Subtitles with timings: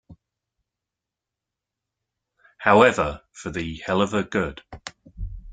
[2.57, 4.63] However, for the Heluva Good!